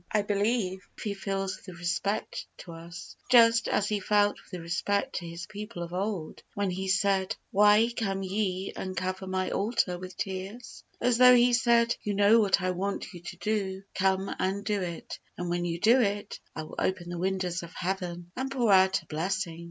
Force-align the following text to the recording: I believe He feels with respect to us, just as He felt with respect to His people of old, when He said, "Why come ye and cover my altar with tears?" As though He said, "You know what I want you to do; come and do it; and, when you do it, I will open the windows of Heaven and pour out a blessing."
I 0.09 0.23
believe 0.23 0.81
He 1.03 1.13
feels 1.13 1.57
with 1.57 1.77
respect 1.77 2.47
to 2.65 2.71
us, 2.71 3.15
just 3.29 3.67
as 3.67 3.87
He 3.87 3.99
felt 3.99 4.35
with 4.51 4.59
respect 4.59 5.17
to 5.17 5.27
His 5.27 5.45
people 5.45 5.83
of 5.83 5.93
old, 5.93 6.41
when 6.55 6.71
He 6.71 6.87
said, 6.87 7.35
"Why 7.51 7.87
come 7.95 8.23
ye 8.23 8.73
and 8.75 8.97
cover 8.97 9.27
my 9.27 9.51
altar 9.51 9.99
with 9.99 10.17
tears?" 10.17 10.83
As 10.99 11.19
though 11.19 11.35
He 11.35 11.53
said, 11.53 11.95
"You 12.01 12.15
know 12.15 12.39
what 12.39 12.63
I 12.63 12.71
want 12.71 13.13
you 13.13 13.19
to 13.19 13.37
do; 13.37 13.83
come 13.93 14.35
and 14.39 14.65
do 14.65 14.81
it; 14.81 15.19
and, 15.37 15.51
when 15.51 15.65
you 15.65 15.79
do 15.79 16.01
it, 16.01 16.39
I 16.55 16.63
will 16.63 16.77
open 16.79 17.09
the 17.11 17.19
windows 17.19 17.61
of 17.61 17.71
Heaven 17.73 18.31
and 18.35 18.49
pour 18.49 18.73
out 18.73 19.03
a 19.03 19.05
blessing." 19.05 19.59